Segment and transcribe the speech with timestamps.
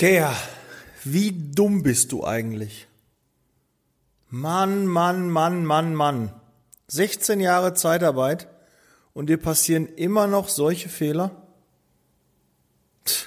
[0.00, 0.34] Kea,
[1.04, 2.88] wie dumm bist du eigentlich?
[4.30, 6.32] Mann, Mann, Mann, Mann, Mann.
[6.88, 8.48] 16 Jahre Zeitarbeit
[9.12, 11.32] und dir passieren immer noch solche Fehler?
[13.04, 13.26] Tch,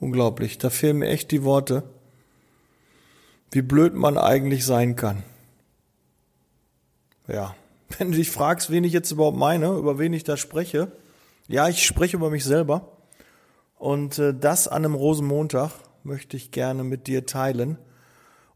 [0.00, 1.84] unglaublich, da fehlen mir echt die Worte.
[3.52, 5.22] Wie blöd man eigentlich sein kann.
[7.28, 7.54] Ja,
[7.98, 10.90] wenn du dich fragst, wen ich jetzt überhaupt meine, über wen ich da spreche.
[11.46, 12.90] Ja, ich spreche über mich selber.
[13.76, 15.70] Und äh, das an einem Rosenmontag
[16.04, 17.78] möchte ich gerne mit dir teilen.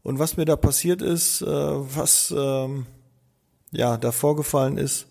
[0.03, 2.85] Und was mir da passiert ist, äh, was ähm,
[3.71, 5.07] ja da vorgefallen ist,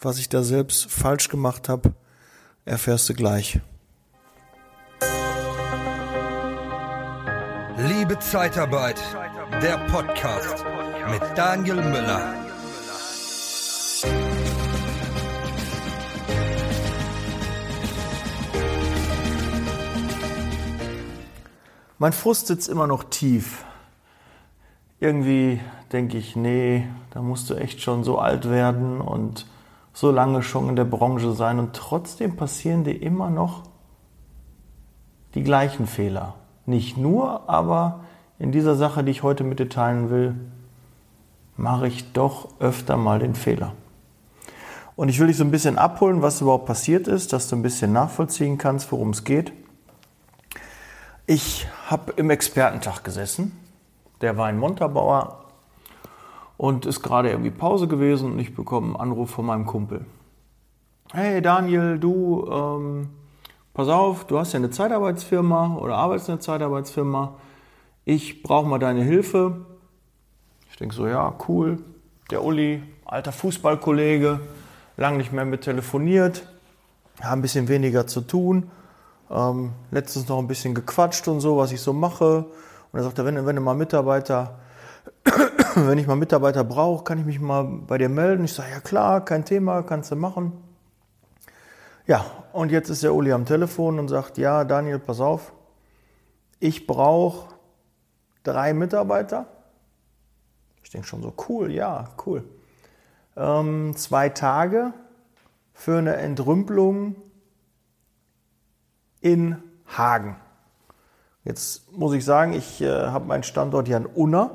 [0.00, 1.94] was ich da selbst falsch gemacht habe,
[2.64, 3.60] erfährst du gleich.
[7.78, 9.00] Liebe Zeitarbeit,
[9.62, 10.64] der Podcast
[11.10, 12.45] mit Daniel Müller.
[21.98, 23.64] Mein Frust sitzt immer noch tief.
[25.00, 25.60] Irgendwie
[25.92, 29.46] denke ich, nee, da musst du echt schon so alt werden und
[29.94, 33.62] so lange schon in der Branche sein und trotzdem passieren dir immer noch
[35.34, 36.34] die gleichen Fehler.
[36.66, 38.00] Nicht nur, aber
[38.38, 40.34] in dieser Sache, die ich heute mit dir teilen will,
[41.56, 43.72] mache ich doch öfter mal den Fehler.
[44.96, 47.62] Und ich will dich so ein bisschen abholen, was überhaupt passiert ist, dass du ein
[47.62, 49.52] bisschen nachvollziehen kannst, worum es geht.
[51.26, 53.52] Ich habe im Expertentag gesessen.
[54.20, 55.44] Der war ein Montabauer
[56.56, 60.04] und ist gerade irgendwie Pause gewesen und ich bekomme einen Anruf von meinem Kumpel.
[61.12, 63.10] Hey Daniel, du, ähm,
[63.72, 67.34] pass auf, du hast ja eine Zeitarbeitsfirma oder arbeitest in einer Zeitarbeitsfirma.
[68.04, 69.66] Ich brauche mal deine Hilfe.
[70.70, 71.78] Ich denke so, ja, cool.
[72.30, 74.40] Der Uli, alter Fußballkollege,
[74.96, 76.48] lang nicht mehr mit telefoniert,
[77.20, 78.70] haben ein bisschen weniger zu tun.
[79.30, 82.46] Ähm, letztens noch ein bisschen gequatscht und so, was ich so mache.
[82.92, 84.58] Und er sagte, wenn, wenn du mal Mitarbeiter,
[85.74, 88.44] wenn ich mal Mitarbeiter brauche, kann ich mich mal bei dir melden.
[88.44, 90.52] Ich sage, ja klar, kein Thema, kannst du machen.
[92.06, 95.52] Ja, und jetzt ist der Uli am Telefon und sagt, ja, Daniel, pass auf,
[96.60, 97.48] ich brauche
[98.44, 99.46] drei Mitarbeiter.
[100.84, 102.44] Ich denke schon so, cool, ja, cool.
[103.36, 104.92] Ähm, zwei Tage
[105.74, 107.16] für eine Entrümpelung
[109.26, 109.56] in
[109.88, 110.36] Hagen.
[111.42, 114.52] Jetzt muss ich sagen, ich äh, habe meinen Standort hier in Unna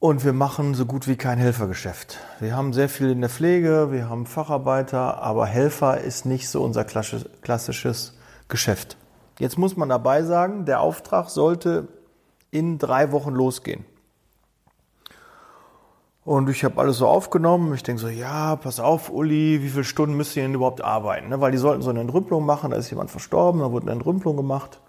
[0.00, 2.18] und wir machen so gut wie kein Helfergeschäft.
[2.40, 6.64] Wir haben sehr viel in der Pflege, wir haben Facharbeiter, aber Helfer ist nicht so
[6.64, 8.18] unser klassisches
[8.48, 8.96] Geschäft.
[9.38, 11.86] Jetzt muss man dabei sagen, der Auftrag sollte
[12.50, 13.84] in drei Wochen losgehen.
[16.24, 17.74] Und ich habe alles so aufgenommen.
[17.74, 21.28] Ich denke so, ja, pass auf, Uli, wie viele Stunden müsst ihr denn überhaupt arbeiten?
[21.28, 21.40] Ne?
[21.40, 24.36] Weil die sollten so eine Entrümpelung machen, da ist jemand verstorben, da wurde eine Entrümpelung
[24.36, 24.80] gemacht.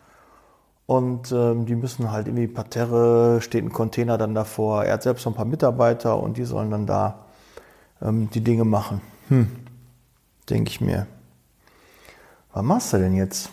[0.85, 4.83] Und ähm, die müssen halt irgendwie Parterre, steht ein Container dann davor.
[4.83, 7.25] Er hat selbst noch ein paar Mitarbeiter und die sollen dann da
[8.01, 9.01] ähm, die Dinge machen.
[9.29, 9.49] Hm,
[10.49, 11.07] denke ich mir.
[12.51, 13.49] Was machst du denn jetzt?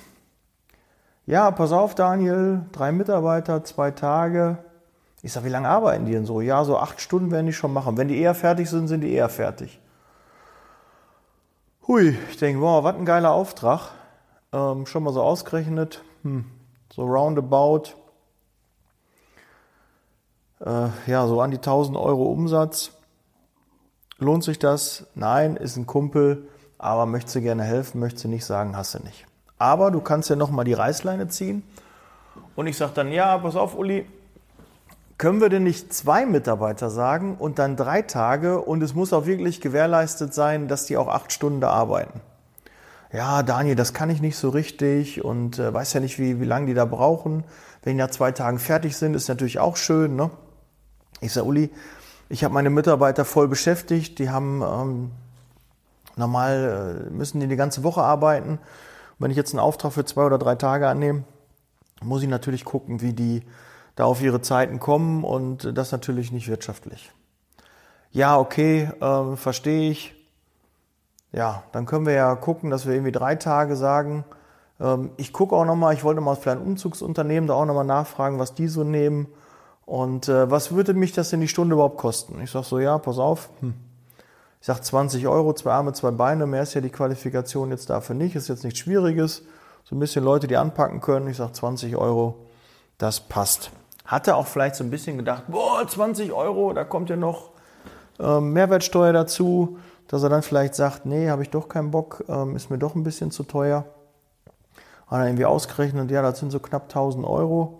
[1.25, 4.59] Ja, pass auf, Daniel, drei Mitarbeiter, zwei Tage.
[5.22, 6.41] Ich sage, wie lange arbeiten die denn so?
[6.41, 7.97] Ja, so acht Stunden werden die schon machen.
[7.97, 9.81] Wenn die eher fertig sind, sind die eher fertig.
[11.86, 13.91] Hui, ich denke, wow, was ein geiler Auftrag.
[14.53, 16.44] Ähm, schon mal so ausgerechnet, hm,
[16.92, 17.94] so roundabout,
[20.60, 22.92] äh, ja, so an die 1000 Euro Umsatz.
[24.19, 25.06] Lohnt sich das?
[25.14, 26.48] Nein, ist ein Kumpel,
[26.78, 29.26] aber möchte du gerne helfen, möchte nicht sagen, hast du nicht.
[29.58, 31.62] Aber du kannst ja nochmal die Reißleine ziehen.
[32.56, 34.06] Und ich sage dann, ja, pass auf, Uli,
[35.20, 39.26] können wir denn nicht zwei Mitarbeiter sagen und dann drei Tage und es muss auch
[39.26, 42.22] wirklich gewährleistet sein, dass die auch acht Stunden arbeiten?
[43.12, 46.47] Ja, Daniel, das kann ich nicht so richtig und äh, weiß ja nicht, wie, wie
[46.47, 47.44] lange die da brauchen.
[47.82, 50.16] Wenn die nach zwei Tagen fertig sind, ist natürlich auch schön.
[50.16, 50.31] Ne?
[51.20, 51.70] Ich sage, Uli,
[52.31, 55.10] ich habe meine Mitarbeiter voll beschäftigt, die haben ähm,
[56.16, 58.52] normal, äh, müssen die die ganze Woche arbeiten.
[58.52, 58.58] Und
[59.19, 61.25] wenn ich jetzt einen Auftrag für zwei oder drei Tage annehme,
[62.02, 63.43] muss ich natürlich gucken, wie die
[64.00, 67.12] da auf ihre Zeiten kommen und das natürlich nicht wirtschaftlich.
[68.11, 70.14] Ja, okay, äh, verstehe ich.
[71.32, 74.25] Ja, dann können wir ja gucken, dass wir irgendwie drei Tage sagen.
[74.81, 78.38] Ähm, ich gucke auch nochmal, ich wollte mal vielleicht ein Umzugsunternehmen da auch nochmal nachfragen,
[78.38, 79.29] was die so nehmen.
[79.85, 82.41] Und äh, was würde mich das in die Stunde überhaupt kosten?
[82.41, 83.50] Ich sage so, ja, pass auf.
[83.61, 83.75] Hm.
[84.62, 88.14] Ich sage 20 Euro, zwei Arme, zwei Beine, mehr ist ja die Qualifikation jetzt dafür
[88.14, 89.43] nicht, ist jetzt nichts Schwieriges.
[89.85, 91.29] So ein bisschen Leute, die anpacken können.
[91.29, 92.47] Ich sage 20 Euro,
[92.97, 93.73] das passt.
[94.11, 97.51] Hatte auch vielleicht so ein bisschen gedacht, boah, 20 Euro, da kommt ja noch
[98.19, 99.79] ähm, Mehrwertsteuer dazu,
[100.09, 102.97] dass er dann vielleicht sagt, nee, habe ich doch keinen Bock, ähm, ist mir doch
[102.97, 103.85] ein bisschen zu teuer.
[105.07, 107.79] Hat er irgendwie ausgerechnet, ja, das sind so knapp 1000 Euro.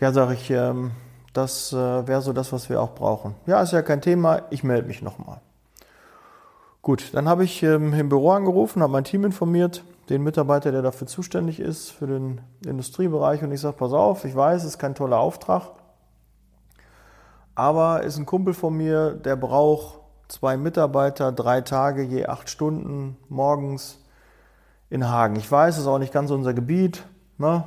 [0.00, 0.92] Ja, sage ich, ähm,
[1.34, 1.76] das äh,
[2.08, 3.34] wäre so das, was wir auch brauchen.
[3.44, 5.42] Ja, ist ja kein Thema, ich melde mich nochmal.
[6.80, 10.82] Gut, dann habe ich ähm, im Büro angerufen, habe mein Team informiert, den Mitarbeiter, der
[10.82, 13.42] dafür zuständig ist, für den Industriebereich.
[13.42, 15.70] Und ich sage, pass auf, ich weiß, es ist kein toller Auftrag,
[17.54, 23.16] aber ist ein Kumpel von mir, der braucht zwei Mitarbeiter, drei Tage, je acht Stunden
[23.28, 23.98] morgens
[24.90, 25.36] in Hagen.
[25.36, 27.04] Ich weiß, es ist auch nicht ganz unser Gebiet.
[27.36, 27.64] Ne?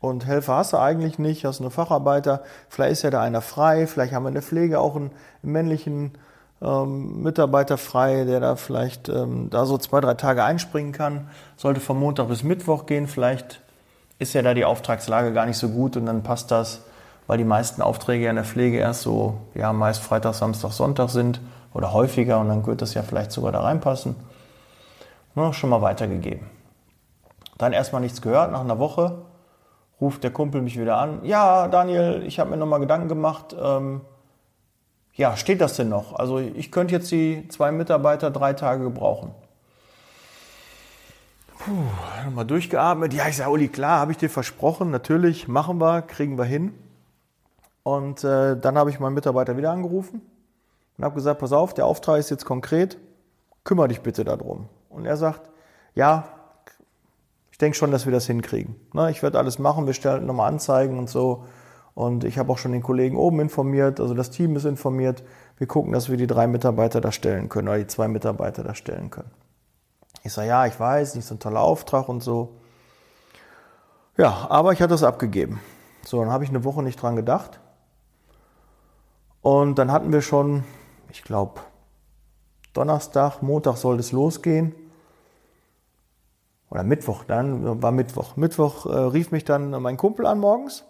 [0.00, 2.42] Und Helfer hast du eigentlich nicht, hast nur Facharbeiter.
[2.68, 6.18] Vielleicht ist ja da einer frei, vielleicht haben wir in der Pflege auch einen, männlichen
[6.62, 11.28] ähm, Mitarbeiter frei, der da vielleicht ähm, da so zwei, drei Tage einspringen kann.
[11.56, 13.06] Sollte vom Montag bis Mittwoch gehen.
[13.06, 13.60] Vielleicht
[14.18, 16.82] ist ja da die Auftragslage gar nicht so gut und dann passt das,
[17.26, 21.40] weil die meisten Aufträge in der Pflege erst so, ja, meist Freitag, Samstag, Sonntag sind
[21.74, 24.14] oder häufiger und dann wird das ja vielleicht sogar da reinpassen.
[25.34, 26.46] Na, schon mal weitergegeben.
[27.58, 28.52] Dann erstmal nichts gehört.
[28.52, 29.18] Nach einer Woche
[30.00, 31.24] ruft der Kumpel mich wieder an.
[31.24, 33.56] Ja, Daniel, ich habe mir nochmal Gedanken gemacht.
[33.60, 34.02] Ähm,
[35.14, 36.14] ja, steht das denn noch?
[36.14, 39.32] Also ich könnte jetzt die zwei Mitarbeiter drei Tage gebrauchen.
[41.58, 41.70] Puh,
[42.24, 43.14] nochmal durchgeatmet.
[43.14, 44.90] Ja, ich sage, Uli, klar, habe ich dir versprochen.
[44.90, 46.74] Natürlich, machen wir, kriegen wir hin.
[47.82, 50.22] Und äh, dann habe ich meinen Mitarbeiter wieder angerufen
[50.96, 52.98] und habe gesagt, pass auf, der Auftrag ist jetzt konkret,
[53.64, 54.68] kümmere dich bitte darum.
[54.88, 55.50] Und er sagt,
[55.94, 56.24] ja,
[57.50, 58.76] ich denke schon, dass wir das hinkriegen.
[58.92, 61.44] Ne, ich werde alles machen, wir stellen nochmal Anzeigen und so.
[61.94, 65.22] Und ich habe auch schon den Kollegen oben informiert, also das Team ist informiert.
[65.58, 68.74] Wir gucken, dass wir die drei Mitarbeiter da stellen können oder die zwei Mitarbeiter da
[68.74, 69.30] stellen können.
[70.22, 72.56] Ich sage, ja, ich weiß, nicht so ein toller Auftrag und so.
[74.16, 75.60] Ja, aber ich hatte das abgegeben.
[76.04, 77.60] So, dann habe ich eine Woche nicht dran gedacht.
[79.42, 80.64] Und dann hatten wir schon,
[81.10, 81.60] ich glaube,
[82.72, 84.74] Donnerstag, Montag sollte es losgehen.
[86.70, 88.36] Oder Mittwoch, dann war Mittwoch.
[88.36, 90.84] Mittwoch äh, rief mich dann mein Kumpel an morgens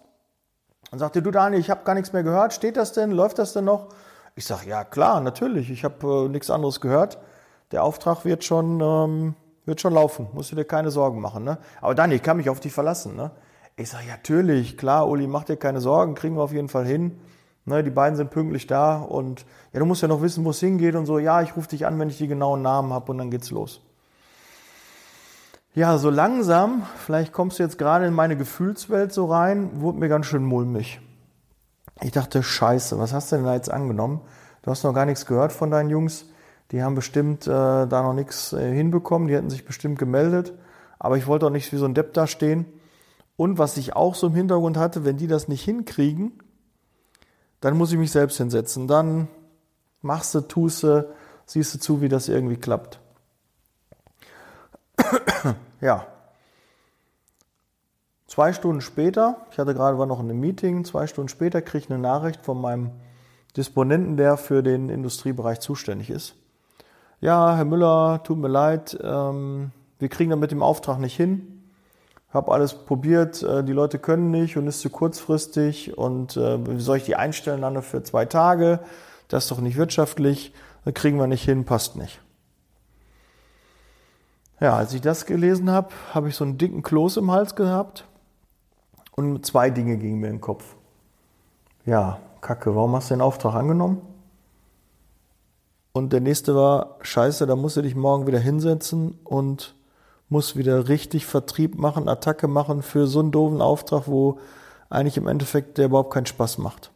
[0.93, 2.53] und sagte, du Daniel, ich habe gar nichts mehr gehört.
[2.53, 3.09] Steht das denn?
[3.09, 3.87] Läuft das denn noch?
[4.35, 5.71] Ich sage, ja klar, natürlich.
[5.71, 7.17] Ich habe äh, nichts anderes gehört.
[7.71, 9.33] Der Auftrag wird schon, ähm,
[9.65, 10.27] wird schon laufen.
[10.33, 11.43] Musst du dir keine Sorgen machen.
[11.45, 11.57] Ne?
[11.81, 13.15] Aber Daniel, ich kann mich auf dich verlassen.
[13.15, 13.31] Ne?
[13.75, 16.85] Ich sage, ja natürlich, klar, Uli, mach dir keine Sorgen, kriegen wir auf jeden Fall
[16.85, 17.19] hin.
[17.65, 20.59] Ne, die beiden sind pünktlich da und ja, du musst ja noch wissen, wo es
[20.59, 21.17] hingeht und so.
[21.17, 23.81] Ja, ich rufe dich an, wenn ich die genauen Namen habe und dann geht's los.
[25.75, 30.07] Ja, so langsam, vielleicht kommst du jetzt gerade in meine Gefühlswelt so rein, wurde mir
[30.07, 31.01] ganz schön mulmig.
[32.03, 34.21] Ich dachte, scheiße, was hast du denn da jetzt angenommen?
[34.61, 36.25] Du hast noch gar nichts gehört von deinen Jungs.
[36.71, 37.49] Die haben bestimmt äh,
[37.87, 40.53] da noch nichts äh, hinbekommen, die hätten sich bestimmt gemeldet.
[40.99, 42.67] Aber ich wollte auch nicht wie so ein Depp da stehen.
[43.35, 46.33] Und was ich auch so im Hintergrund hatte, wenn die das nicht hinkriegen,
[47.61, 48.87] dann muss ich mich selbst hinsetzen.
[48.87, 49.27] Dann
[50.03, 51.09] machst du, tust du,
[51.47, 52.99] siehst du zu, wie das irgendwie klappt.
[55.81, 56.05] Ja.
[58.27, 61.85] Zwei Stunden später, ich hatte gerade war noch in einem Meeting, zwei Stunden später kriege
[61.85, 62.91] ich eine Nachricht von meinem
[63.55, 66.35] Disponenten, der für den Industriebereich zuständig ist.
[67.21, 71.53] Ja, Herr Müller, tut mir leid, ähm, wir kriegen das mit dem Auftrag nicht hin
[72.33, 76.81] habe alles probiert, äh, die Leute können nicht und ist zu kurzfristig und äh, wie
[76.81, 78.79] soll ich die einstellen dann für zwei Tage?
[79.27, 80.53] Das ist doch nicht wirtschaftlich,
[80.83, 82.19] das kriegen wir nicht hin, passt nicht.
[84.59, 88.05] Ja, als ich das gelesen habe, habe ich so einen dicken Kloß im Hals gehabt
[89.15, 90.75] und zwei Dinge gingen mir in den Kopf.
[91.85, 94.01] Ja, Kacke, warum hast du den Auftrag angenommen?
[95.91, 99.75] Und der nächste war, scheiße, da musst du dich morgen wieder hinsetzen und
[100.29, 104.39] muss wieder richtig Vertrieb machen, Attacke machen für so einen doofen Auftrag, wo
[104.89, 106.91] eigentlich im Endeffekt der überhaupt keinen Spaß macht.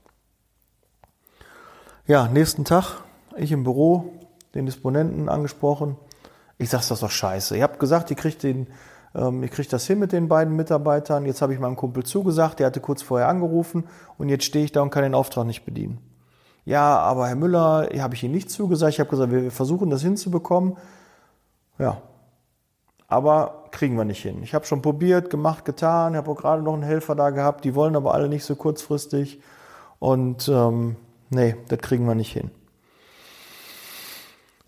[2.08, 3.02] Ja, nächsten Tag,
[3.36, 4.14] ich im Büro,
[4.56, 5.98] den Disponenten angesprochen.
[6.58, 7.56] Ich sag, das doch scheiße.
[7.56, 8.68] Ihr habt gesagt, ihr kriegt den,
[9.14, 11.26] ähm, ihr kriegt das hin mit den beiden Mitarbeitern.
[11.26, 13.86] Jetzt habe ich meinem Kumpel zugesagt, der hatte kurz vorher angerufen
[14.18, 16.00] und jetzt stehe ich da und kann den Auftrag nicht bedienen.
[16.66, 18.94] Ja, aber Herr Müller, habe ich Ihnen nicht zugesagt.
[18.94, 20.78] Ich habe gesagt, wir versuchen das hinzubekommen.
[21.80, 22.02] Ja,
[23.08, 24.44] aber kriegen wir nicht hin.
[24.44, 27.76] Ich habe schon probiert, gemacht, getan, habe auch gerade noch einen Helfer da gehabt, die
[27.76, 29.40] wollen aber alle nicht so kurzfristig
[30.00, 30.98] und ähm,
[31.30, 32.52] nee, das kriegen wir nicht hin.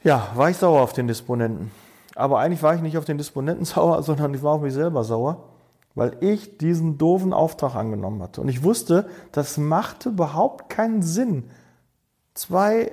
[0.03, 1.71] Ja, war ich sauer auf den Disponenten.
[2.15, 5.03] Aber eigentlich war ich nicht auf den Disponenten sauer, sondern ich war auf mich selber
[5.03, 5.45] sauer,
[5.95, 8.41] weil ich diesen doofen Auftrag angenommen hatte.
[8.41, 11.49] Und ich wusste, das machte überhaupt keinen Sinn.
[12.33, 12.91] Zwei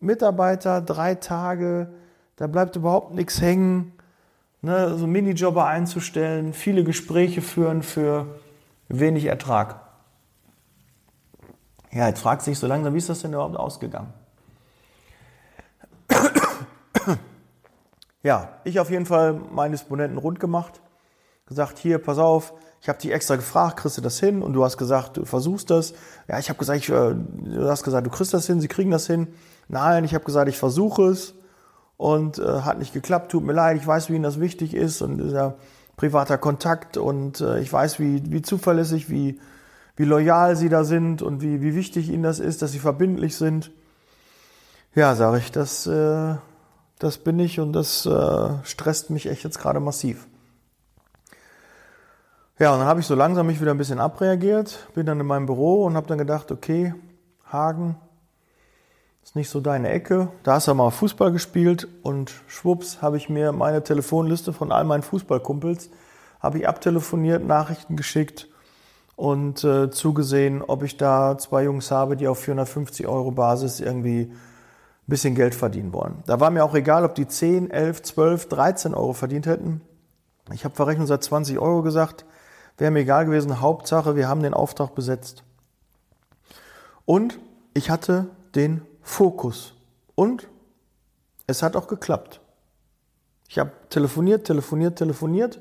[0.00, 1.94] Mitarbeiter, drei Tage,
[2.36, 3.94] da bleibt überhaupt nichts hängen
[4.64, 8.40] ne, so Minijobber einzustellen, viele Gespräche führen für
[8.88, 9.80] wenig Ertrag.
[11.92, 14.12] Ja, jetzt fragt sich so langsam, wie ist das denn überhaupt ausgegangen?
[18.24, 20.80] Ja, ich auf jeden Fall meine Disponenten rund gemacht,
[21.46, 24.42] gesagt, hier, pass auf, ich habe dich extra gefragt, kriegst du das hin?
[24.42, 25.92] Und du hast gesagt, du versuchst das.
[26.26, 28.90] Ja, ich habe gesagt, ich, äh, du hast gesagt, du kriegst das hin, sie kriegen
[28.90, 29.28] das hin.
[29.68, 31.34] Nein, ich habe gesagt, ich versuche es
[31.98, 33.30] und äh, hat nicht geklappt.
[33.30, 35.56] Tut mir leid, ich weiß, wie Ihnen das wichtig ist und dieser
[35.96, 39.38] privater Kontakt und äh, ich weiß, wie, wie zuverlässig, wie,
[39.96, 43.36] wie loyal Sie da sind und wie, wie wichtig Ihnen das ist, dass Sie verbindlich
[43.36, 43.70] sind.
[44.94, 46.36] Ja, sage ich, das, äh,
[47.04, 50.26] das bin ich und das äh, stresst mich echt jetzt gerade massiv.
[52.58, 55.26] Ja, und dann habe ich so langsam mich wieder ein bisschen abreagiert, bin dann in
[55.26, 56.94] meinem Büro und habe dann gedacht, okay,
[57.50, 57.96] Hagen
[59.22, 60.28] ist nicht so deine Ecke.
[60.44, 64.84] Da hast du mal Fußball gespielt und schwupps habe ich mir meine Telefonliste von all
[64.84, 65.90] meinen Fußballkumpels
[66.40, 68.48] habe ich abtelefoniert, Nachrichten geschickt
[69.16, 74.32] und äh, zugesehen, ob ich da zwei Jungs habe, die auf 450 Euro Basis irgendwie
[75.06, 76.22] ein bisschen Geld verdienen wollen.
[76.26, 79.82] Da war mir auch egal, ob die 10, 11, 12, 13 Euro verdient hätten.
[80.52, 82.24] Ich habe Verrechnung seit 20 Euro gesagt.
[82.78, 83.60] Wäre mir egal gewesen.
[83.60, 85.44] Hauptsache, wir haben den Auftrag besetzt.
[87.04, 87.38] Und
[87.74, 89.74] ich hatte den Fokus.
[90.14, 90.48] Und
[91.46, 92.40] es hat auch geklappt.
[93.48, 95.60] Ich habe telefoniert, telefoniert, telefoniert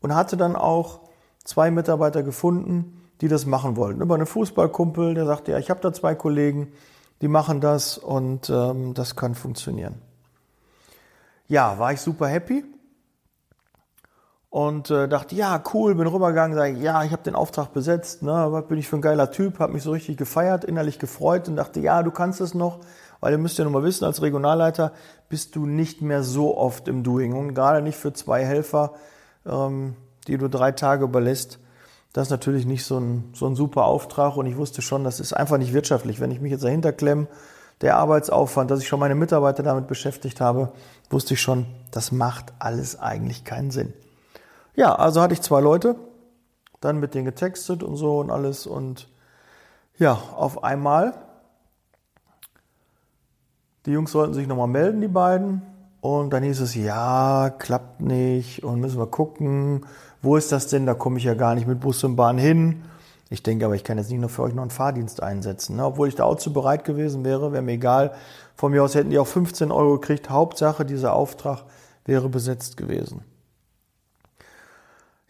[0.00, 1.00] und hatte dann auch
[1.44, 4.02] zwei Mitarbeiter gefunden, die das machen wollten.
[4.02, 6.72] Über einen Fußballkumpel, der sagte, ja, ich habe da zwei Kollegen,
[7.20, 10.00] die machen das und ähm, das kann funktionieren.
[11.48, 12.64] Ja, war ich super happy
[14.50, 18.46] und äh, dachte, ja, cool, bin rübergegangen, sage, ja, ich habe den Auftrag besetzt, ne,
[18.50, 21.56] was bin ich für ein geiler Typ, habe mich so richtig gefeiert, innerlich gefreut und
[21.56, 22.80] dachte, ja, du kannst es noch,
[23.20, 24.92] weil ihr müsst ja nun mal wissen, als Regionalleiter
[25.28, 28.94] bist du nicht mehr so oft im Doing und gerade nicht für zwei Helfer,
[29.44, 29.94] ähm,
[30.26, 31.58] die du drei Tage überlässt.
[32.16, 35.20] Das ist natürlich nicht so ein, so ein super Auftrag und ich wusste schon, das
[35.20, 36.18] ist einfach nicht wirtschaftlich.
[36.18, 37.26] Wenn ich mich jetzt dahinter klemme,
[37.82, 40.72] der Arbeitsaufwand, dass ich schon meine Mitarbeiter damit beschäftigt habe,
[41.10, 43.92] wusste ich schon, das macht alles eigentlich keinen Sinn.
[44.74, 45.94] Ja, also hatte ich zwei Leute,
[46.80, 49.08] dann mit denen getextet und so und alles und
[49.98, 51.12] ja, auf einmal,
[53.84, 55.60] die Jungs sollten sich nochmal melden, die beiden.
[56.00, 59.84] Und dann hieß es, ja, klappt nicht und müssen wir gucken,
[60.26, 60.84] wo ist das denn?
[60.84, 62.82] Da komme ich ja gar nicht mit Bus und Bahn hin.
[63.30, 65.76] Ich denke aber, ich kann jetzt nicht nur für euch noch einen Fahrdienst einsetzen.
[65.76, 65.84] Ne?
[65.84, 68.14] Obwohl ich da auch zu bereit gewesen wäre, wäre mir egal.
[68.54, 70.28] Von mir aus hätten die auch 15 Euro gekriegt.
[70.28, 71.64] Hauptsache, dieser Auftrag
[72.04, 73.22] wäre besetzt gewesen.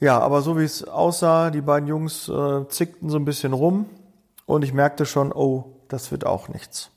[0.00, 3.87] Ja, aber so wie es aussah, die beiden Jungs äh, zickten so ein bisschen rum
[4.45, 6.91] und ich merkte schon, oh, das wird auch nichts.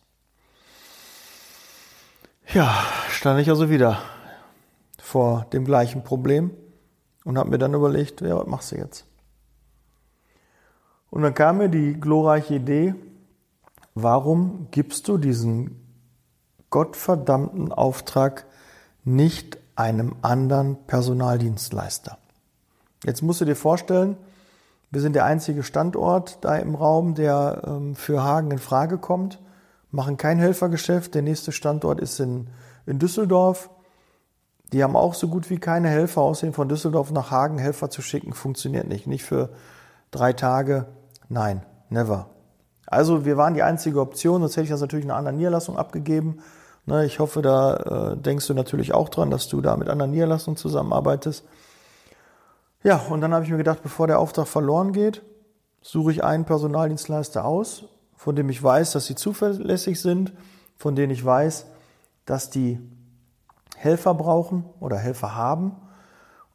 [2.54, 4.00] Ja, stand ich also wieder
[4.98, 6.52] vor dem gleichen Problem
[7.24, 9.06] und habe mir dann überlegt, ja, was machst du jetzt?
[11.10, 12.96] Und dann kam mir die glorreiche Idee,
[13.96, 15.84] warum gibst du diesen
[16.70, 18.46] gottverdammten Auftrag
[19.04, 22.18] nicht einem anderen Personaldienstleister?
[23.04, 24.18] Jetzt musst du dir vorstellen,
[24.92, 29.40] wir sind der einzige Standort da im Raum, der ähm, für Hagen in Frage kommt,
[29.92, 31.16] machen kein Helfergeschäft.
[31.16, 32.48] Der nächste Standort ist in,
[32.86, 33.70] in Düsseldorf.
[34.72, 36.22] Die haben auch so gut wie keine Helfer.
[36.22, 39.08] Außerdem von Düsseldorf nach Hagen Helfer zu schicken, funktioniert nicht.
[39.08, 39.50] Nicht für
[40.12, 40.86] drei Tage.
[41.28, 42.30] Nein, never.
[42.86, 45.78] Also wir waren die einzige Option, sonst hätte ich das natürlich in einer anderen Niederlassung
[45.78, 46.40] abgegeben.
[46.86, 50.10] Ne, ich hoffe, da äh, denkst du natürlich auch dran, dass du da mit anderen
[50.10, 51.46] Niederlassungen zusammenarbeitest.
[52.82, 55.22] Ja, und dann habe ich mir gedacht, bevor der Auftrag verloren geht,
[55.82, 57.84] suche ich einen Personaldienstleister aus,
[58.16, 60.34] von dem ich weiß, dass sie zuverlässig sind,
[60.78, 61.68] von denen ich weiß,
[62.26, 62.80] dass die
[63.80, 65.78] Helfer brauchen oder Helfer haben.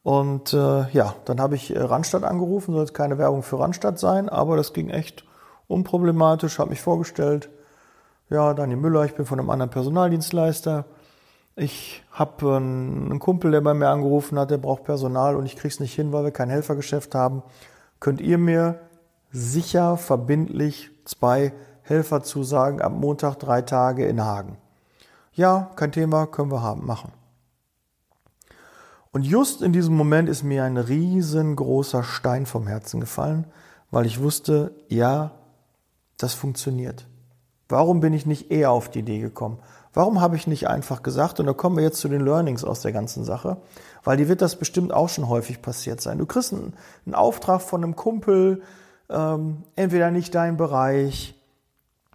[0.03, 3.99] Und äh, ja, dann habe ich äh, Randstadt angerufen, soll jetzt keine Werbung für Randstadt
[3.99, 5.25] sein, aber das ging echt
[5.67, 7.49] unproblematisch, habe mich vorgestellt.
[8.29, 10.85] Ja, Daniel Müller, ich bin von einem anderen Personaldienstleister.
[11.57, 15.81] Ich habe einen Kumpel, der bei mir angerufen hat, der braucht Personal und ich krieg's
[15.81, 17.43] nicht hin, weil wir kein Helfergeschäft haben.
[18.01, 18.81] Könnt ihr mir
[19.31, 24.59] sicher, verbindlich zwei Helfer zusagen ab Montag drei Tage in Hagen?
[25.35, 27.13] Ja, kein Thema, können wir haben, machen.
[29.11, 33.47] Und just in diesem Moment ist mir ein riesengroßer Stein vom Herzen gefallen,
[33.91, 35.33] weil ich wusste, ja,
[36.19, 37.07] das funktioniert.
[37.69, 39.59] Warum bin ich nicht eher auf die Idee gekommen?
[39.93, 42.81] Warum habe ich nicht einfach gesagt, und da kommen wir jetzt zu den Learnings aus
[42.81, 43.57] der ganzen Sache,
[44.03, 46.19] weil die wird das bestimmt auch schon häufig passiert sein.
[46.19, 46.75] Du kriegst einen,
[47.07, 48.63] einen Auftrag von einem Kumpel,
[49.09, 51.35] ähm, entweder nicht dein Bereich,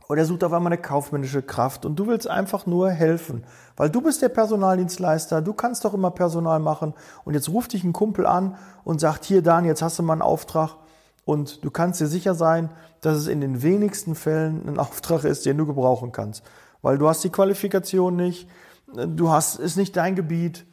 [0.10, 3.44] oder er sucht auf einmal eine kaufmännische Kraft und du willst einfach nur helfen,
[3.78, 6.96] weil du bist der Personaldienstleister, du kannst doch immer Personal machen.
[7.25, 10.13] Und jetzt ruft dich ein Kumpel an und sagt, hier Dan, jetzt hast du mal
[10.13, 10.78] einen Auftrag.
[11.25, 15.46] Und du kannst dir sicher sein, dass es in den wenigsten Fällen ein Auftrag ist,
[15.46, 16.44] den du gebrauchen kannst.
[16.82, 18.50] Weil du hast die Qualifikation nicht,
[18.88, 20.66] du hast, ist nicht dein Gebiet.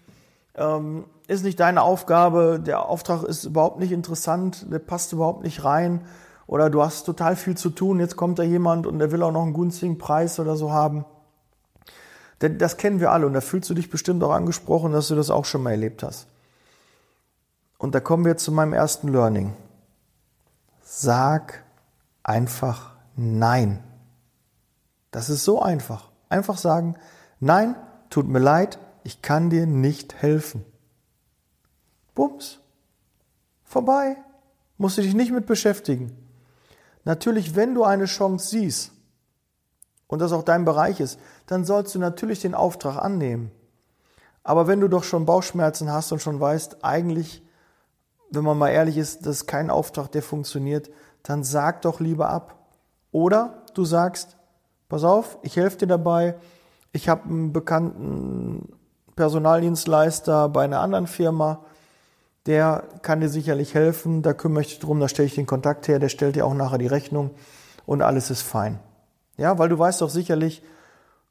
[0.54, 5.62] Ähm, ist nicht deine Aufgabe, der Auftrag ist überhaupt nicht interessant, der passt überhaupt nicht
[5.64, 6.06] rein
[6.46, 9.32] oder du hast total viel zu tun, jetzt kommt da jemand und der will auch
[9.32, 11.04] noch einen günstigen Preis oder so haben.
[12.42, 15.14] Denn das kennen wir alle und da fühlst du dich bestimmt auch angesprochen, dass du
[15.14, 16.26] das auch schon mal erlebt hast.
[17.78, 19.54] Und da kommen wir zu meinem ersten Learning.
[20.82, 21.62] Sag
[22.22, 23.82] einfach Nein.
[25.10, 26.10] Das ist so einfach.
[26.28, 26.96] Einfach sagen,
[27.40, 27.74] nein,
[28.10, 30.64] tut mir leid, ich kann dir nicht helfen.
[32.14, 32.60] Bums.
[33.64, 34.16] Vorbei.
[34.76, 36.14] Musst du dich nicht mit beschäftigen.
[37.06, 38.90] Natürlich, wenn du eine Chance siehst
[40.08, 43.52] und das auch dein Bereich ist, dann sollst du natürlich den Auftrag annehmen.
[44.42, 47.44] Aber wenn du doch schon Bauchschmerzen hast und schon weißt, eigentlich,
[48.30, 50.90] wenn man mal ehrlich ist, das ist kein Auftrag, der funktioniert,
[51.22, 52.58] dann sag doch lieber ab.
[53.12, 54.36] Oder du sagst,
[54.88, 56.34] pass auf, ich helfe dir dabei,
[56.90, 58.76] ich habe einen bekannten
[59.14, 61.64] Personaldienstleister bei einer anderen Firma,
[62.46, 65.88] der kann dir sicherlich helfen, da kümmere ich dich drum, da stelle ich den Kontakt
[65.88, 67.30] her, der stellt dir auch nachher die Rechnung
[67.86, 68.78] und alles ist fein.
[69.36, 70.62] Ja, weil du weißt doch sicherlich,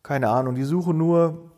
[0.04, 1.52] keine Ahnung, die Suche nur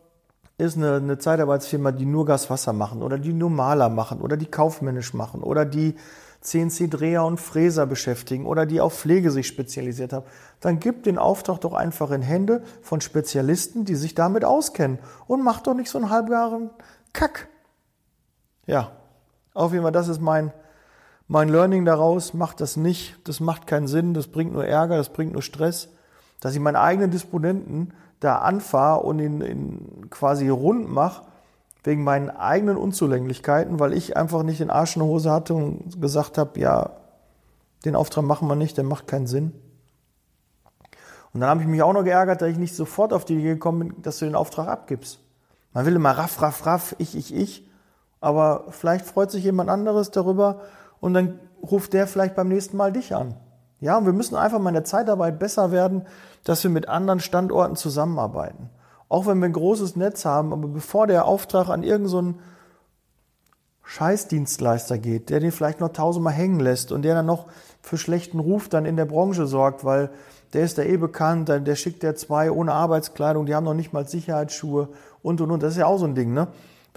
[0.58, 4.48] ist eine, eine Zeitarbeitsfirma, die nur Gaswasser machen oder die nur Maler machen oder die
[4.48, 5.96] kaufmännisch machen oder die
[6.42, 10.26] CNC-Dreher und Fräser beschäftigen oder die auf Pflege sich spezialisiert haben,
[10.60, 15.44] dann gib den Auftrag doch einfach in Hände von Spezialisten, die sich damit auskennen und
[15.44, 16.70] mach doch nicht so einen halbgaren
[17.14, 17.48] Kack.
[18.66, 18.92] Ja,
[19.58, 20.54] auf jeden Fall, das ist mein,
[21.28, 22.34] mein Learning daraus.
[22.34, 23.16] Macht das nicht.
[23.28, 24.14] Das macht keinen Sinn.
[24.14, 24.98] Das bringt nur Ärger.
[24.98, 25.90] Das bringt nur Stress.
[26.40, 31.24] Dass ich meinen eigenen Disponenten da anfahre und ihn, ihn quasi rund mache,
[31.84, 36.02] wegen meinen eigenen Unzulänglichkeiten, weil ich einfach nicht den Arsch in der Hose hatte und
[36.02, 36.92] gesagt habe, ja,
[37.86, 39.54] den Auftrag machen wir nicht, der macht keinen Sinn.
[41.34, 43.54] Und dann habe ich mich auch noch geärgert, dass ich nicht sofort auf die Idee
[43.54, 45.20] gekommen bin, dass du den Auftrag abgibst.
[45.74, 47.67] Man will immer raff, raff, raff, ich, ich, ich.
[48.20, 50.62] Aber vielleicht freut sich jemand anderes darüber
[51.00, 53.36] und dann ruft der vielleicht beim nächsten Mal dich an.
[53.80, 56.06] Ja, und wir müssen einfach mal in der Zeitarbeit besser werden,
[56.44, 58.70] dass wir mit anderen Standorten zusammenarbeiten.
[59.10, 62.40] Auch wenn wir ein großes Netz haben, aber bevor der Auftrag an irgendeinen so
[63.84, 67.48] Scheißdienstleister geht, der den vielleicht noch tausendmal hängen lässt und der dann noch
[67.82, 70.10] für schlechten Ruf dann in der Branche sorgt, weil
[70.54, 73.94] der ist da eh bekannt, der schickt der zwei ohne Arbeitskleidung, die haben noch nicht
[73.94, 74.90] mal Sicherheitsschuhe
[75.22, 75.64] und und und.
[75.64, 76.48] Das ist ja auch so ein Ding, ne?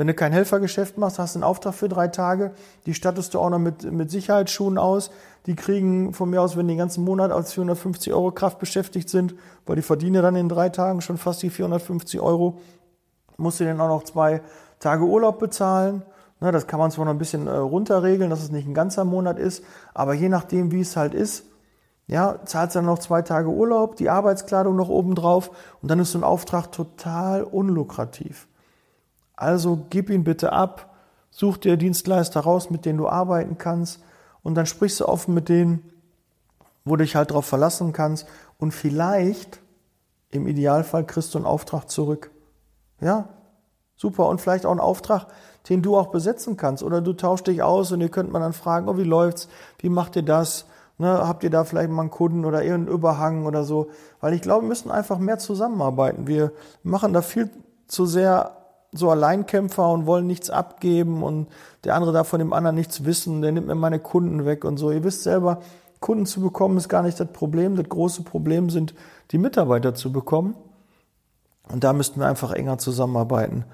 [0.01, 2.53] Wenn du kein Helfergeschäft machst, hast du einen Auftrag für drei Tage,
[2.87, 5.11] die stattest du auch noch mit, mit Sicherheitsschuhen aus.
[5.45, 9.11] Die kriegen von mir aus, wenn die den ganzen Monat als 450 Euro Kraft beschäftigt
[9.11, 9.35] sind,
[9.67, 12.59] weil die verdienen dann in drei Tagen schon fast die 450 Euro,
[13.37, 14.41] musst du denen auch noch zwei
[14.79, 16.01] Tage Urlaub bezahlen.
[16.41, 19.05] Na, das kann man zwar noch ein bisschen äh, runterregeln, dass es nicht ein ganzer
[19.05, 21.45] Monat ist, aber je nachdem, wie es halt ist,
[22.07, 25.51] ja, zahlst dann noch zwei Tage Urlaub, die Arbeitskleidung noch oben drauf
[25.83, 28.47] und dann ist so ein Auftrag total unlukrativ.
[29.41, 30.95] Also gib ihn bitte ab,
[31.31, 34.03] such dir Dienstleister raus, mit denen du arbeiten kannst
[34.43, 35.83] und dann sprichst du offen mit denen,
[36.85, 38.27] wo du dich halt darauf verlassen kannst
[38.59, 39.61] und vielleicht
[40.31, 42.31] im Idealfall kriegst du einen Auftrag zurück.
[43.01, 43.31] Ja,
[43.97, 45.29] super und vielleicht auch einen Auftrag,
[45.71, 48.53] den du auch besetzen kannst oder du tauschst dich aus und ihr könnt man dann
[48.53, 49.49] fragen, oh, wie läuft's,
[49.79, 50.67] wie macht ihr das?
[50.99, 53.89] Ne, habt ihr da vielleicht mal einen Kunden oder irgendeinen Überhang oder so?
[54.21, 56.27] Weil ich glaube, wir müssen einfach mehr zusammenarbeiten.
[56.27, 57.49] Wir machen da viel
[57.87, 58.60] zu sehr
[58.93, 61.49] so Alleinkämpfer und wollen nichts abgeben und
[61.85, 64.77] der andere darf von dem anderen nichts wissen, der nimmt mir meine Kunden weg und
[64.79, 64.91] so.
[64.91, 65.61] Ihr wisst selber,
[66.01, 67.77] Kunden zu bekommen ist gar nicht das Problem.
[67.77, 68.95] Das große Problem sind,
[69.31, 70.57] die Mitarbeiter zu bekommen.
[71.71, 73.65] Und da müssten wir einfach enger zusammenarbeiten.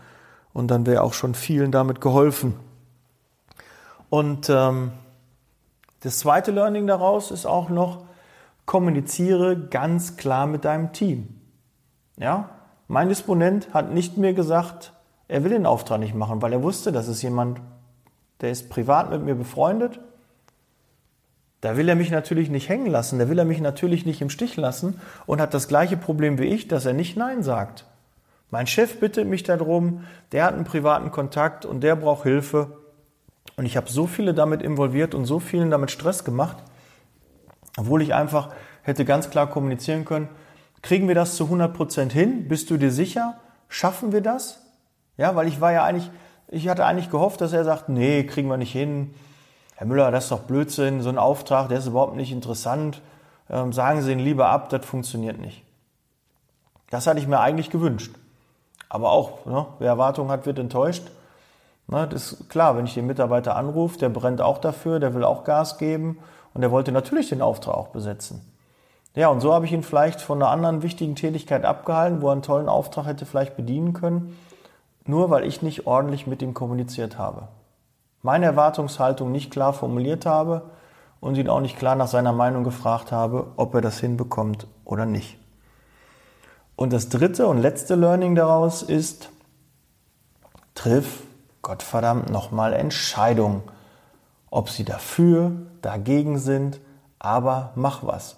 [0.53, 2.55] Und dann wäre auch schon vielen damit geholfen.
[4.11, 4.93] Und ähm,
[6.01, 8.05] das zweite Learning daraus ist auch noch,
[8.65, 11.41] kommuniziere ganz klar mit deinem Team.
[12.17, 12.51] Ja,
[12.89, 14.93] mein Disponent hat nicht mir gesagt,
[15.29, 17.61] er will den Auftrag nicht machen, weil er wusste, das ist jemand,
[18.41, 20.01] der ist privat mit mir befreundet.
[21.61, 24.31] Da will er mich natürlich nicht hängen lassen, da will er mich natürlich nicht im
[24.31, 27.87] Stich lassen und hat das gleiche Problem wie ich, dass er nicht Nein sagt.
[28.51, 32.79] Mein Chef bittet mich darum, der hat einen privaten Kontakt und der braucht Hilfe.
[33.57, 36.59] Und ich habe so viele damit involviert und so vielen damit Stress gemacht,
[37.77, 38.51] obwohl ich einfach
[38.83, 40.29] hätte ganz klar kommunizieren können,
[40.83, 42.47] kriegen wir das zu 100 Prozent hin?
[42.47, 43.41] Bist du dir sicher?
[43.69, 44.66] Schaffen wir das?
[45.17, 46.11] Ja, weil ich war ja eigentlich,
[46.49, 49.15] ich hatte eigentlich gehofft, dass er sagt, nee, kriegen wir nicht hin.
[49.77, 53.03] Herr Müller, das ist doch Blödsinn, so ein Auftrag, der ist überhaupt nicht interessant.
[53.51, 55.63] Ähm, sagen Sie ihn lieber ab, das funktioniert nicht.
[56.91, 58.15] Das hatte ich mir eigentlich gewünscht.
[58.89, 61.05] Aber auch, ne, wer Erwartungen hat, wird enttäuscht.
[61.89, 65.25] Ne, das ist klar, wenn ich den Mitarbeiter anrufe, der brennt auch dafür, der will
[65.25, 66.19] auch Gas geben
[66.55, 68.41] und der wollte natürlich den Auftrag auch besetzen.
[69.15, 72.33] Ja, und so habe ich ihn vielleicht von einer anderen wichtigen Tätigkeit abgehalten, wo er
[72.33, 74.37] einen tollen Auftrag hätte vielleicht bedienen können
[75.09, 77.49] nur weil ich nicht ordentlich mit ihm kommuniziert habe.
[78.23, 80.62] Meine Erwartungshaltung nicht klar formuliert habe
[81.21, 85.07] und ihn auch nicht klar nach seiner Meinung gefragt habe, ob er das hinbekommt oder
[85.07, 85.38] nicht.
[86.77, 89.31] Und das dritte und letzte Learning daraus ist,
[90.75, 91.23] triff
[91.62, 93.62] Gottverdammt nochmal Entscheidungen.
[94.51, 95.51] Ob sie dafür,
[95.83, 96.81] dagegen sind,
[97.19, 98.37] aber mach was.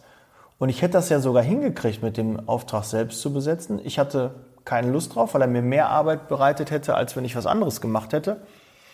[0.58, 3.80] Und ich hätte das ja sogar hingekriegt, mit dem Auftrag selbst zu besetzen.
[3.84, 4.34] Ich hatte
[4.68, 7.80] keine Lust drauf, weil er mir mehr Arbeit bereitet hätte, als wenn ich was anderes
[7.80, 8.42] gemacht hätte.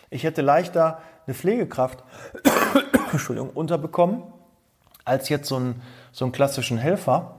[0.08, 2.04] Ich hätte leichter eine Pflegekraft
[3.12, 4.22] Entschuldigung, unterbekommen,
[5.04, 5.82] als jetzt so einen,
[6.12, 7.34] so einen klassischen Helfer.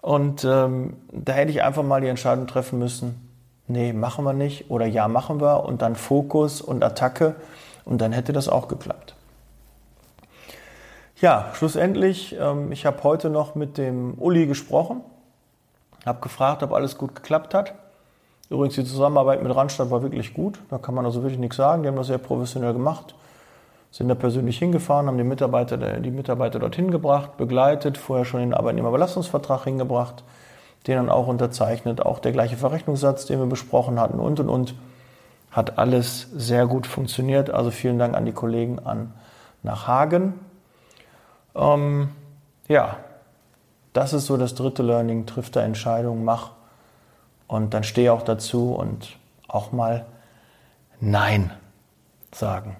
[0.00, 3.28] Und ähm, da hätte ich einfach mal die Entscheidung treffen müssen,
[3.68, 7.34] nee, machen wir nicht oder ja, machen wir und dann Fokus und Attacke
[7.84, 9.14] und dann hätte das auch geklappt.
[11.20, 15.02] Ja, schlussendlich, ähm, ich habe heute noch mit dem Uli gesprochen,
[16.06, 17.74] habe gefragt, ob alles gut geklappt hat.
[18.48, 21.82] Übrigens, die Zusammenarbeit mit Randstadt war wirklich gut, da kann man also wirklich nichts sagen,
[21.82, 23.14] die haben das sehr professionell gemacht
[23.90, 28.54] sind da persönlich hingefahren, haben die Mitarbeiter, die Mitarbeiter dorthin gebracht, begleitet, vorher schon den
[28.54, 30.22] Arbeitnehmerbelastungsvertrag hingebracht,
[30.86, 34.74] den dann auch unterzeichnet, auch der gleiche Verrechnungssatz, den wir besprochen hatten und und und.
[35.50, 37.50] Hat alles sehr gut funktioniert.
[37.50, 39.12] Also vielen Dank an die Kollegen an
[39.64, 40.34] nach Hagen.
[41.56, 42.10] Ähm,
[42.68, 42.98] ja,
[43.92, 45.26] das ist so das dritte Learning.
[45.26, 46.52] Triff da Entscheidungen, mach
[47.50, 49.16] und dann stehe auch dazu und
[49.48, 50.06] auch mal
[51.00, 51.50] Nein
[52.32, 52.76] sagen.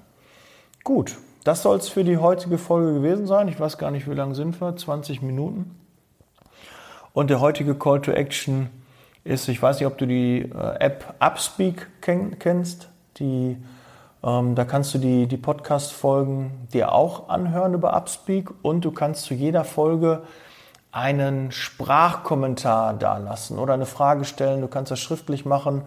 [0.84, 3.48] Gut, das soll es für die heutige Folge gewesen sein.
[3.48, 4.76] Ich weiß gar nicht, wie lange sind wir?
[4.76, 5.76] 20 Minuten.
[7.12, 8.70] Und der heutige Call to Action
[9.24, 12.88] ist, ich weiß nicht, ob du die äh, App Upspeak kenn kennst.
[13.18, 13.56] Die,
[14.22, 19.24] ähm, da kannst du die, die Podcast-Folgen dir auch anhören über Upspeak und du kannst
[19.24, 20.22] zu jeder Folge
[20.92, 24.60] einen Sprachkommentar dalassen oder eine Frage stellen.
[24.60, 25.82] Du kannst das schriftlich machen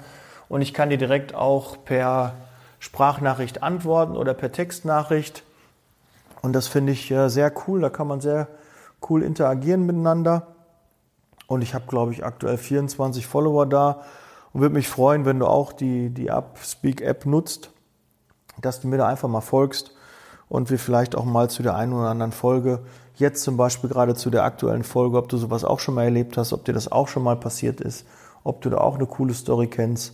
[0.50, 2.36] und ich kann dir direkt auch per
[2.80, 5.44] Sprachnachricht antworten oder per Textnachricht.
[6.42, 7.82] Und das finde ich äh, sehr cool.
[7.82, 8.48] Da kann man sehr
[9.10, 10.48] cool interagieren miteinander.
[11.48, 14.02] Und ich habe, glaube ich, aktuell 24 Follower da
[14.54, 17.72] und würde mich freuen, wenn du auch die, die Upspeak-App nutzt,
[18.62, 19.94] dass du mir da einfach mal folgst
[20.54, 22.80] und wir vielleicht auch mal zu der einen oder anderen Folge,
[23.16, 26.38] jetzt zum Beispiel gerade zu der aktuellen Folge, ob du sowas auch schon mal erlebt
[26.38, 28.06] hast, ob dir das auch schon mal passiert ist,
[28.46, 30.14] ob du da auch eine coole Story kennst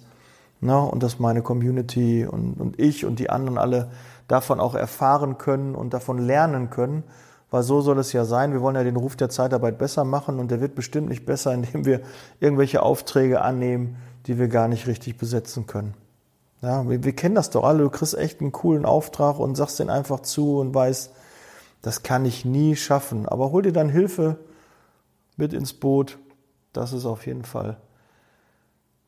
[0.62, 0.78] Ne?
[0.78, 3.90] Und dass meine Community und, und ich und die anderen alle
[4.28, 7.04] davon auch erfahren können und davon lernen können.
[7.52, 8.52] Weil so soll es ja sein.
[8.54, 11.54] Wir wollen ja den Ruf der Zeitarbeit besser machen und der wird bestimmt nicht besser,
[11.54, 12.02] indem wir
[12.40, 13.98] irgendwelche Aufträge annehmen,
[14.28, 15.94] die wir gar nicht richtig besetzen können.
[16.62, 17.84] Ja, wir, wir kennen das doch alle.
[17.84, 21.12] Du kriegst echt einen coolen Auftrag und sagst den einfach zu und weißt,
[21.82, 23.28] das kann ich nie schaffen.
[23.28, 24.38] Aber hol dir dann Hilfe
[25.38, 26.20] mit ins Boot.
[26.74, 27.78] Das ist auf jeden Fall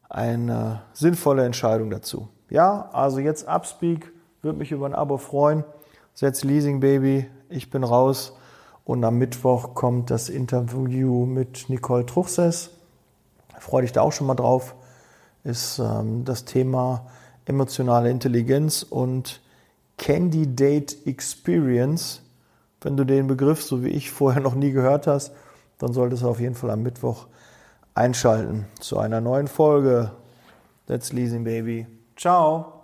[0.09, 2.27] eine sinnvolle Entscheidung dazu.
[2.49, 4.11] Ja, also jetzt Upspeak,
[4.41, 5.63] würde mich über ein Abo freuen.
[6.13, 8.33] Setz Leasing Baby, ich bin raus.
[8.83, 12.71] Und am Mittwoch kommt das Interview mit Nicole Truchsess.
[13.59, 14.75] Freue dich da auch schon mal drauf.
[15.43, 17.05] Ist ähm, das Thema
[17.45, 19.41] emotionale Intelligenz und
[19.97, 22.21] Candidate Experience.
[22.81, 25.31] Wenn du den Begriff, so wie ich, vorher noch nie gehört hast,
[25.77, 27.27] dann solltest du auf jeden Fall am Mittwoch
[27.93, 30.11] einschalten zu einer neuen Folge
[30.87, 31.87] That's Leasing Baby.
[32.15, 32.80] Ciao.